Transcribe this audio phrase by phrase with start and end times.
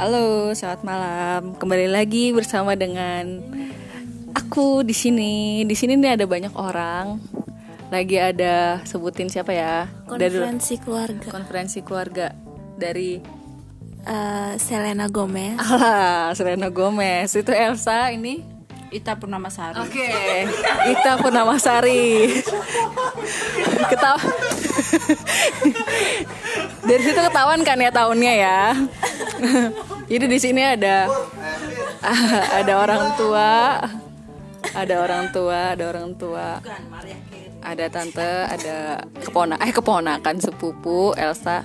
[0.00, 1.42] Halo, selamat malam.
[1.60, 3.44] Kembali lagi bersama dengan
[4.32, 5.60] aku di sini.
[5.68, 7.20] Di sini nih ada banyak orang.
[7.92, 9.84] Lagi ada sebutin siapa ya?
[10.08, 12.32] Dari- konferensi keluarga konferensi keluarga
[12.74, 13.38] dari
[14.00, 17.36] Eh, Selena Gomez Alah, Serena Gomez.
[17.36, 18.40] Itu Elsa ini.
[18.88, 19.76] Ita Purnamasari.
[19.76, 20.08] Oke,
[20.88, 22.32] Ita Purnamasari.
[23.92, 24.18] Ketawa.
[26.80, 28.60] Dari situ ketahuan kan ya tahunnya ya.
[30.10, 31.06] Jadi di sini ada
[32.50, 33.78] ada orang tua,
[34.74, 36.58] ada orang tua, ada orang tua,
[37.60, 41.62] ada tante, ada kepona, eh keponakan sepupu Elsa.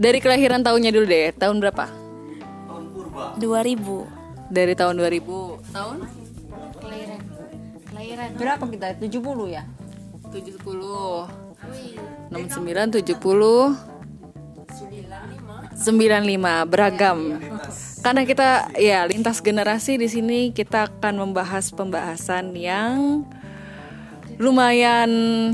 [0.00, 1.86] Dari kelahiran tahunnya dulu deh, tahun berapa?
[3.36, 5.76] 2000 Dari tahun 2000.
[5.76, 5.96] Tahun?
[8.40, 8.96] Berapa kita?
[8.96, 9.62] 70 ya?
[10.32, 11.28] 70
[12.30, 13.89] 69 70
[15.80, 17.40] 95 beragam.
[18.00, 23.24] Karena kita ya lintas generasi di sini kita akan membahas pembahasan yang
[24.40, 25.10] lumayan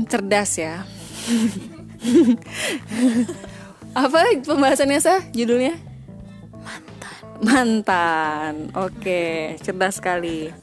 [0.07, 0.83] cerdas ya.
[3.97, 5.75] Apa pembahasannya sah judulnya?
[6.63, 7.17] Mantan.
[7.43, 8.53] Mantan.
[8.77, 10.53] Oke, cerdas sekali.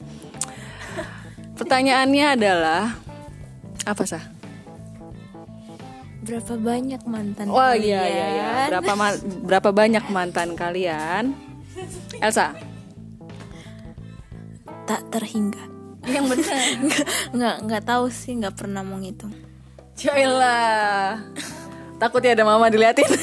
[1.55, 2.99] Pertanyaannya adalah
[3.87, 4.34] apa sah?
[6.25, 7.85] Berapa banyak mantan Wah kalian?
[7.85, 8.49] iya iya iya.
[8.73, 11.37] Berapa ma- berapa banyak mantan kalian?
[12.19, 12.57] Elsa.
[14.85, 15.65] tak terhingga
[16.05, 16.57] Yang benar.
[17.37, 19.33] nggak nggak tahu sih nggak pernah mau ngitung
[19.95, 21.23] Coylah.
[21.97, 23.07] Takut ya ada mama diliatin.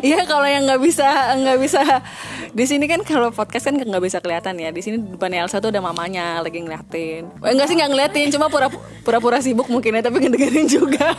[0.00, 1.82] Iya kalau yang nggak bisa nggak bisa
[2.50, 4.70] di sini kan kalau podcast kan nggak bisa kelihatan ya.
[4.74, 7.30] Di sini depan Elsa tuh ada mamanya lagi ngeliatin.
[7.42, 11.10] Eh, enggak sih nggak ngeliatin, cuma pura pura sibuk mungkin ya, tapi ngedengerin juga.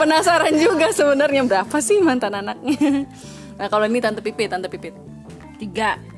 [0.00, 3.08] Penasaran juga sebenarnya berapa sih mantan anaknya.
[3.56, 4.92] Nah kalau ini tante Pipit, tante Pipit.
[5.56, 6.16] Tiga.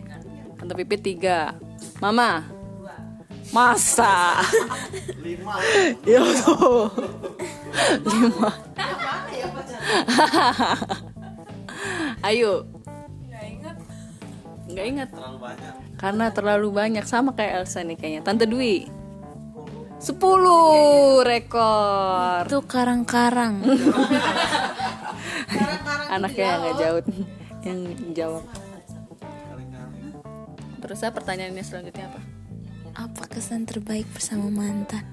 [0.59, 1.55] Tante Pipit tiga
[2.03, 2.43] Mama
[3.55, 4.43] Masa
[5.23, 5.55] Lima
[6.11, 6.91] Ya tuh
[8.11, 8.51] Lima
[12.29, 12.69] Ayo.
[14.69, 15.09] Nggak ingat.
[15.97, 18.21] Karena terlalu banyak Sama kayak Elsa nih kayaknya.
[18.21, 18.85] Tante Dwi.
[19.99, 22.45] 10 rekor.
[22.45, 23.65] Itu karang-karang.
[26.15, 27.01] Anaknya yang nggak jauh
[27.67, 27.81] Yang
[28.17, 28.45] jawab
[30.79, 32.21] Terus apa pertanyaannya selanjutnya apa?
[32.99, 35.07] apa kesan terbaik bersama mantan?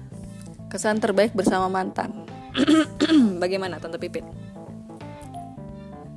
[0.66, 2.26] Kesan terbaik bersama mantan.
[3.42, 4.26] Bagaimana Tante Pipit?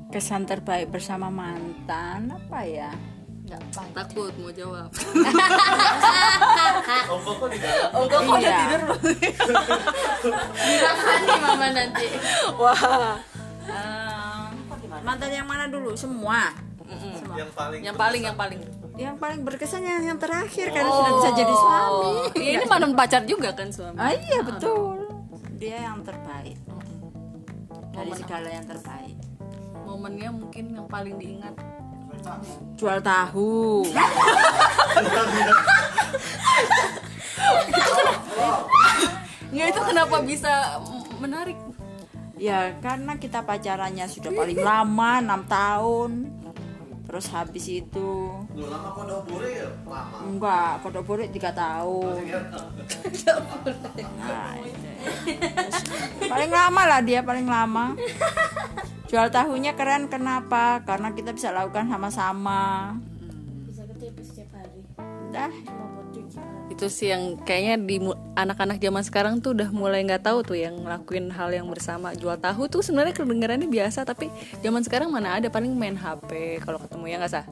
[0.09, 2.89] Kesan terbaik bersama mantan apa ya?
[3.49, 3.93] Banyak.
[3.97, 4.89] Takut mau jawab.
[7.09, 8.81] Ongkok kok udah tidur
[11.25, 12.07] nih mama nanti
[12.57, 13.17] Wah.
[15.01, 15.97] mantan yang mana dulu?
[15.97, 16.53] Semua.
[17.33, 18.59] Yang paling yang paling yang paling.
[18.99, 22.35] Yang paling berkesan yang, yang terakhir karena sudah bisa jadi suami.
[22.35, 23.97] Iya, ini mantan pacar juga kan suami.
[23.97, 25.07] Ah iya betul.
[25.57, 26.59] Dia yang terbaik.
[27.95, 29.19] Dari segala yang terbaik.
[29.89, 31.57] Momennya mungkin yang paling diingat.
[32.77, 33.81] Jual tahu.
[39.50, 40.77] Ya itu kenapa bisa
[41.17, 41.57] menarik?
[42.38, 46.11] Ya karena kita pacarannya sudah paling lama enam tahun.
[47.09, 49.66] Terus habis itu lama kodok ya?
[49.89, 50.17] Lama.
[50.29, 52.21] enggak kodok buri tiga tahun.
[54.21, 54.53] Nah,
[56.29, 57.97] paling lama lah dia paling lama.
[59.09, 60.85] Jual tahunya keren kenapa?
[60.85, 62.93] Karena kita bisa lakukan sama-sama.
[65.33, 65.49] Dah.
[66.69, 67.97] Itu sih yang kayaknya di
[68.37, 72.13] anak-anak zaman sekarang tuh udah mulai nggak tahu tuh yang ngelakuin hal yang bersama.
[72.13, 74.29] Jual tahu tuh sebenarnya kedengarannya biasa tapi
[74.61, 77.45] zaman sekarang mana ada paling main HP kalau ketemu ya nggak sah?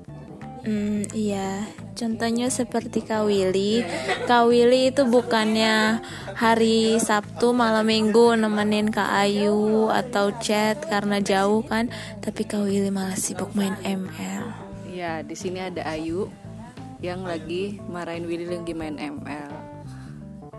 [0.64, 1.66] Hmm, iya.
[1.98, 3.02] Contohnya seperti.
[3.04, 6.02] Kak Willy itu bukannya
[6.38, 11.90] hari Sabtu malam Minggu nemenin Kak Ayu atau chat karena jauh kan,
[12.22, 14.46] tapi Kak Willy malah sibuk main ML.
[14.94, 16.30] Ya, di sini ada Ayu
[17.02, 19.78] yang lagi marahin Willy lagi main ML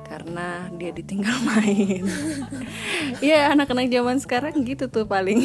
[0.09, 2.03] karena dia ditinggal main.
[3.21, 5.39] Iya, anak-anak zaman sekarang gitu tuh paling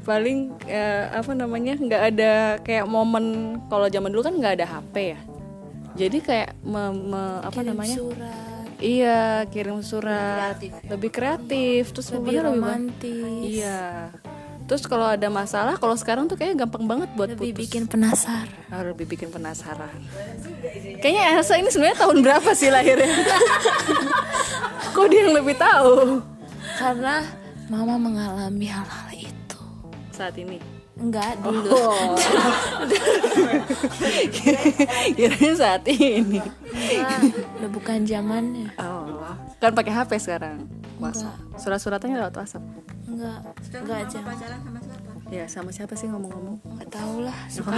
[0.00, 3.24] paling eh, apa namanya nggak ada kayak momen
[3.66, 5.20] kalau zaman dulu kan nggak ada HP ya.
[5.96, 7.94] Jadi kayak me- me- apa namanya?
[7.94, 10.56] Surat, Iya, kirim surat.
[10.86, 13.82] Lebih kreatif, terus lebih momennya lebih ba- romantis, Iya.
[14.64, 17.60] Terus kalau ada masalah, kalau sekarang tuh kayaknya gampang banget buat lebih putus.
[17.60, 18.48] bikin penasaran.
[18.68, 19.90] Ah, lebih bikin penasaran.
[20.96, 23.10] Kayaknya Elsa ini sebenarnya tahun berapa sih lahirnya?
[24.94, 26.22] Kok dia yang lebih tahu?
[26.76, 27.26] Karena
[27.66, 29.39] Mama mengalami hal-hal itu.
[30.20, 30.60] Saat ini.
[31.00, 32.12] enggak dulu Oh.
[35.16, 36.36] Kirain saat ini.
[36.36, 37.18] Enggak,
[37.56, 39.24] udah bukan zamannya Oh.
[39.56, 40.68] Kan pakai HP sekarang.
[41.00, 41.40] WhatsApp.
[41.56, 42.60] Surat-suratannya lewat WhatsApp.
[43.08, 43.40] enggak
[43.72, 46.58] enggak aja pacaran sama siapa Ya, sama siapa sih ngomong-ngomong?
[46.68, 47.70] nggak tahu lah suka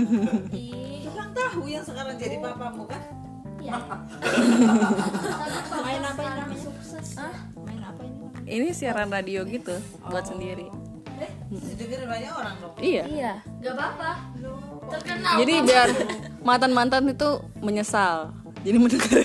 [0.00, 3.02] Tukang tahu yang sekarang jadi papamu kan
[5.80, 7.08] main apa ini sukses
[7.58, 10.66] main apa ini Ini siaran radio gitu, buat sendiri.
[11.50, 13.02] didengar banyak orang dong Iya.
[13.06, 13.32] iya
[15.36, 15.88] Jadi biar
[16.40, 17.28] mantan-mantan itu
[17.60, 18.32] menyesal.
[18.60, 19.18] Jadi mendengar.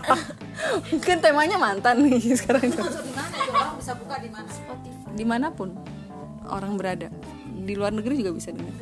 [0.90, 2.68] Mungkin temanya mantan nih sekarang.
[2.68, 2.76] di
[3.10, 4.48] mana itu orang bisa buka di mana
[5.10, 5.68] Di mana pun
[6.46, 7.08] orang berada.
[7.60, 8.74] Di luar negeri juga bisa dengar.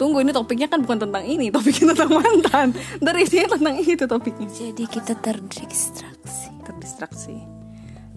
[0.00, 2.72] Tunggu ini topiknya kan bukan tentang ini, topiknya tentang mantan.
[3.04, 4.48] Dari isinya tentang itu topiknya.
[4.48, 7.36] jadi kita terdistraksi Terdistraksi.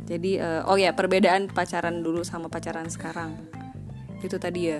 [0.07, 3.35] Jadi eh, oh ya perbedaan pacaran dulu sama pacaran sekarang.
[4.23, 4.79] Itu tadi ya.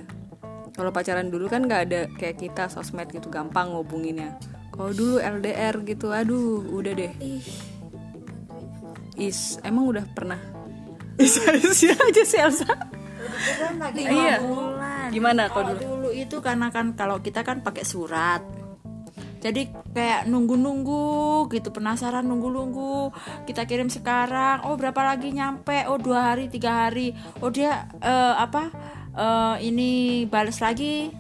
[0.72, 4.40] Kalau pacaran dulu kan nggak ada kayak kita sosmed gitu gampang ngubunginnya.
[4.72, 7.14] Kalau dulu LDR gitu, aduh udah deh.
[9.20, 10.40] Is emang udah pernah?
[11.20, 11.36] Is
[11.84, 12.72] aja sih Elsa.
[13.92, 14.40] Iya.
[15.12, 15.93] Gimana Kalau dulu?
[16.13, 18.42] Itu karena kan kalau kita kan pakai surat.
[19.44, 23.12] Jadi kayak nunggu-nunggu gitu penasaran nunggu-nunggu.
[23.44, 25.83] Kita kirim sekarang oh berapa lagi nyampe?
[25.92, 27.12] Oh dua hari tiga hari.
[27.44, 28.71] Oh dia eh, apa
[29.12, 31.12] eh, ini balas lagi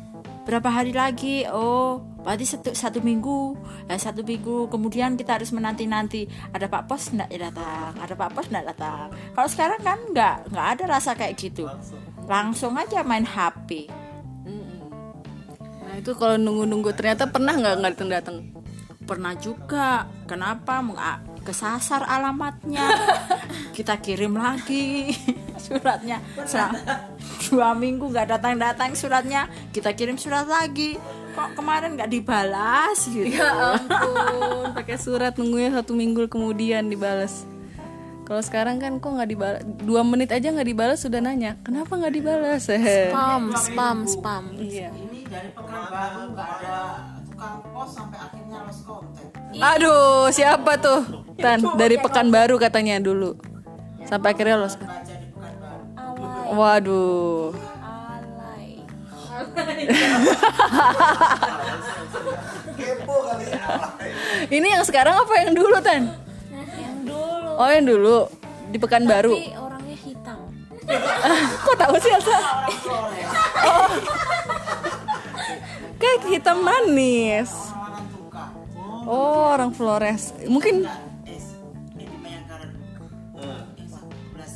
[0.47, 1.43] berapa hari lagi?
[1.51, 3.59] Oh berarti satu, satu minggu.
[3.91, 6.23] Ya satu minggu kemudian kita harus menanti nanti
[6.55, 7.91] ada pak pos nggak datang?
[7.99, 9.11] Ada pak pos nggak datang?
[9.35, 11.67] Kalau sekarang kan nggak nggak ada rasa kayak gitu.
[12.23, 12.79] Langsung.
[12.79, 13.91] Aja main hp
[16.03, 18.37] itu kalau nunggu-nunggu ternyata pernah nggak nggak datang datang?
[19.03, 20.79] pernah juga kenapa
[21.43, 22.87] kesasar alamatnya
[23.75, 25.11] kita kirim lagi
[25.63, 26.75] suratnya Selang
[27.51, 30.95] dua minggu nggak datang datang suratnya kita kirim surat lagi
[31.35, 37.43] kok kemarin nggak dibalas gitu Ya ampun, pakai surat nunggunya satu minggu kemudian dibalas.
[38.23, 42.13] Kalau sekarang kan kok nggak dibalas, dua menit aja nggak dibalas sudah nanya, kenapa nggak
[42.13, 42.69] dibalas?
[42.69, 44.93] spam spam spam Iya.
[45.33, 46.77] Dari pekanbaru nggak ada
[47.25, 51.01] tukang pos sampai akhirnya lost kontak Aduh, siapa tuh?
[51.37, 53.37] Tan dari Pekanbaru katanya dulu.
[54.03, 54.73] Sampai akhirnya los.
[54.77, 57.53] baca di pekanbaru Waduh.
[57.81, 58.81] alay
[63.49, 63.69] ya.
[64.49, 66.03] Ini yang sekarang apa yang dulu Tan?
[66.75, 68.17] yang dulu Oh yang dulu
[68.69, 69.33] di Pekanbaru.
[69.33, 70.39] tapi orangnya hitam
[71.65, 72.37] Kok tahu sih Elsa?
[73.63, 73.89] Oh.
[76.03, 77.71] Kayak hitam manis.
[79.07, 80.35] Oh, orang Flores.
[80.51, 80.83] Mungkin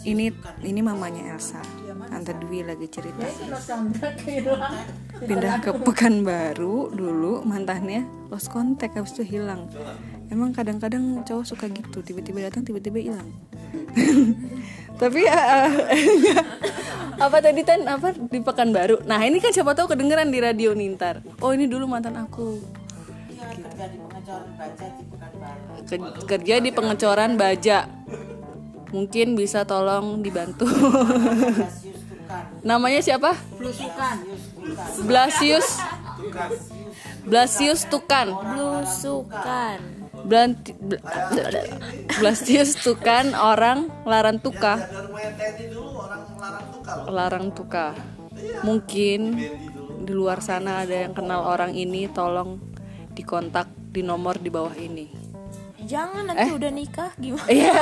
[0.04, 0.28] ini
[0.68, 1.64] ini mamanya Elsa.
[2.08, 3.24] Tante Dwi lagi cerita.
[5.24, 9.72] Pindah ke Pekanbaru dulu mantannya lost contact habis itu hilang.
[10.28, 13.30] Emang kadang-kadang cowok suka gitu, tiba-tiba datang tiba-tiba hilang.
[15.02, 15.40] Tapi ya,
[15.94, 16.04] eh,
[17.26, 19.08] apa tadi tan apa di Pekanbaru.
[19.08, 21.24] Nah, ini kan siapa tahu kedengeran di radio Nintar.
[21.40, 22.60] Oh, ini dulu mantan aku.
[23.30, 27.78] dia kerja di pengecoran baca di pekanbaru Ke- kerja di pengecoran baja.
[28.92, 30.68] Mungkin bisa tolong dibantu.
[32.68, 33.32] Namanya siapa?
[35.06, 35.80] Blasius.
[37.24, 38.28] Blasius Tukan.
[38.34, 39.97] blusukan
[40.28, 41.00] Blanti, Bl-
[42.84, 44.76] Tukan orang Laran Tuka.
[44.76, 45.08] Larang.
[47.08, 47.96] Larang Tuka.
[48.68, 49.40] Mungkin
[50.04, 52.60] di luar sana ada yang kenal orang ini, tolong
[53.16, 55.16] dikontak di nomor di bawah ini.
[55.88, 57.80] jangan nanti udah nikah gimana Iya.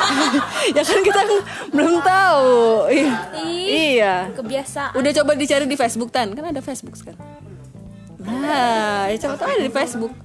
[0.76, 1.20] ya kan kita
[1.68, 2.88] belum tahu.
[2.88, 3.12] Iya.
[3.36, 4.14] Iya.
[4.32, 7.20] kebiasaan Udah coba dicari di Facebook Tan, kan ada Facebook sekarang.
[8.24, 10.16] Nah, ya coba tahu ada di Facebook.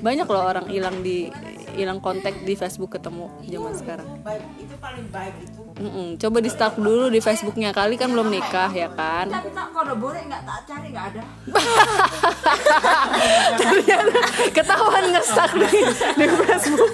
[0.00, 1.28] Banyak loh orang hilang di
[1.76, 4.08] hilang kontak di Facebook ketemu zaman sekarang.
[4.26, 7.72] baik itu paling baik itu Mm-mm, Coba di stalk dulu di Facebooknya.
[7.72, 9.32] Kali kan belum nikah ya kan.
[9.32, 11.22] tapi tak kalau boleh nggak tak cari nggak ada.
[14.56, 15.80] Ketahuan nge-stalk di,
[16.20, 16.92] di Facebook.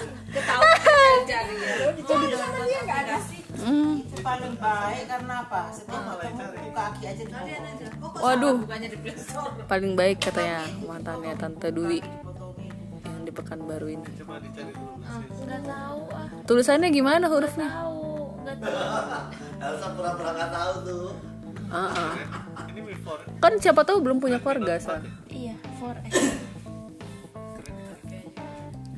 [3.96, 5.60] itu paling baik karena apa?
[5.75, 7.34] Setiap ketemu buka kaki aja di
[8.22, 8.56] Waduh.
[9.66, 11.98] Paling baik katanya mantannya Tante Dwi
[13.36, 14.08] yang di Pekanbaru ini.
[15.36, 17.68] nggak tahu ah Tulisannya gimana hurufnya?
[17.68, 18.80] tahu nggak tahu
[19.66, 21.08] Elsa pura-pura nggak tahu tuh.
[21.66, 22.12] Ah, ah.
[23.42, 25.02] Kan siapa tahu belum punya keluarga, San.
[25.28, 25.92] iya for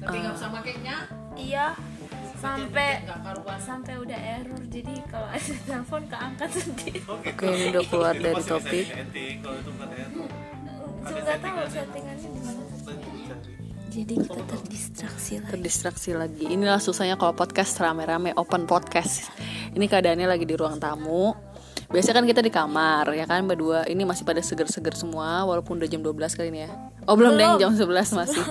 [0.09, 0.33] Ah.
[0.33, 1.05] sama cake-nya
[1.35, 1.77] iya
[2.35, 7.85] sampai nggak karuan sampai udah error jadi kalau ada telepon keangkat sendiri Oke, ini udah
[7.85, 8.87] keluar dari topik.
[11.03, 12.63] nggak tahu settingannya di mana
[13.99, 16.45] jadi kita terdistraksi lagi terdistraksi lagi.
[16.47, 19.27] Inilah susahnya kalau podcast rame-rame open podcast.
[19.75, 21.35] Ini keadaannya lagi di ruang tamu.
[21.91, 23.91] Biasanya kan kita di kamar ya kan berdua.
[23.91, 26.71] Ini masih pada seger-seger semua walaupun udah jam 12 kali ini ya.
[27.11, 28.45] Oh, belum deh jam 11 masih.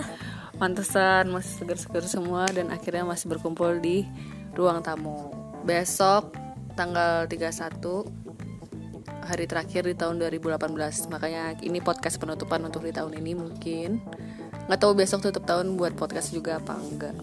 [0.60, 4.04] Mantesan masih seger-seger semua dan akhirnya masih berkumpul di
[4.52, 5.32] ruang tamu.
[5.64, 6.36] Besok
[6.76, 8.27] tanggal 31
[9.28, 14.00] hari terakhir di tahun 2018 makanya ini podcast penutupan untuk di tahun ini mungkin.
[14.72, 17.16] Nggak tahu besok tutup tahun buat podcast juga apa enggak.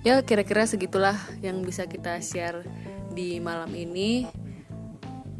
[0.00, 2.64] Ya kira-kira segitulah yang bisa kita share
[3.12, 4.24] di malam ini.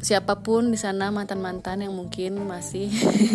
[0.01, 2.89] Siapa pun di sana mantan-mantan yang mungkin masih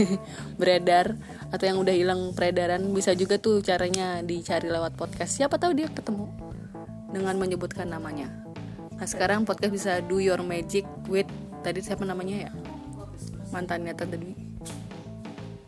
[0.59, 1.15] beredar
[1.51, 5.35] atau yang udah hilang peredaran bisa juga tuh caranya dicari lewat podcast.
[5.35, 6.27] Siapa tahu dia ketemu
[7.11, 8.31] dengan menyebutkan namanya.
[8.99, 11.31] Nah sekarang podcast bisa do your magic with
[11.67, 12.51] tadi siapa namanya ya
[13.51, 14.33] mantannya tadi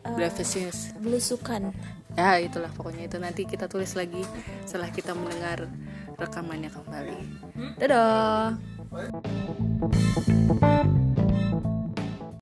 [0.09, 1.71] Blevisius belusukan.
[2.19, 3.17] Ya itulah pokoknya itu.
[3.21, 4.25] Nanti kita tulis lagi
[4.67, 5.69] setelah kita mendengar
[6.19, 7.19] rekamannya kembali.
[7.79, 8.59] Dadah